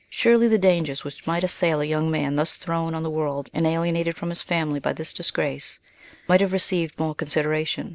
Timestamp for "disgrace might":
5.13-6.41